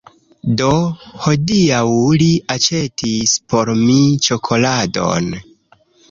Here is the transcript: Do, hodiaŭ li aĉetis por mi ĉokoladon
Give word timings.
Do, 0.59 0.67
hodiaŭ 1.25 1.81
li 2.21 2.29
aĉetis 2.55 3.33
por 3.53 3.69
mi 3.81 3.97
ĉokoladon 4.29 5.29